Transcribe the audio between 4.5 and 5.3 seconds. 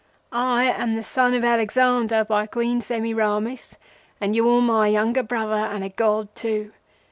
my younger